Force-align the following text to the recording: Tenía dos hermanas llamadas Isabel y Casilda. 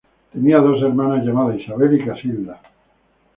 Tenía 0.33 0.57
dos 0.57 0.81
hermanas 0.81 1.23
llamadas 1.23 1.59
Isabel 1.59 2.01
y 2.01 2.03
Casilda. 2.03 2.59